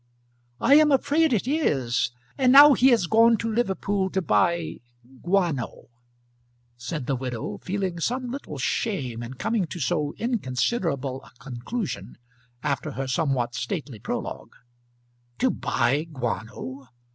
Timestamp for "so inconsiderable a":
9.79-11.29